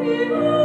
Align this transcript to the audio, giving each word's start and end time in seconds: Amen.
Amen. 0.00 0.57